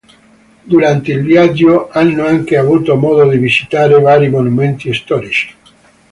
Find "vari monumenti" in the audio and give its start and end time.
4.01-4.91